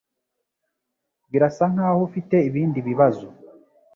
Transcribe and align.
Birasa 1.31 1.63
nkaho 1.73 1.99
ufite 2.09 2.35
ibindi 2.49 2.79
bibazo 2.87 3.27